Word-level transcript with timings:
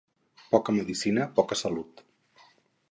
Poca 0.53 0.75
medecina, 0.77 1.31
poca 1.39 1.59
salut. 1.63 2.05